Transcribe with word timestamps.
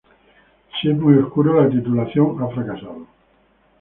Si 0.79 0.89
es 0.89 0.97
muy 0.97 1.15
oscuro, 1.19 1.61
la 1.61 1.69
titulación 1.69 2.41
ha 2.41 2.47
fracasado. 2.49 3.05